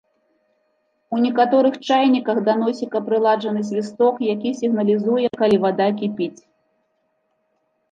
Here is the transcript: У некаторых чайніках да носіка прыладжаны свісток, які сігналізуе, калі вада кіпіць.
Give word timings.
У 1.15 1.19
некаторых 1.25 1.73
чайніках 1.89 2.37
да 2.47 2.55
носіка 2.63 2.97
прыладжаны 3.11 3.61
свісток, 3.69 4.15
які 4.33 4.55
сігналізуе, 4.63 5.27
калі 5.45 5.57
вада 5.69 5.87
кіпіць. 6.03 6.41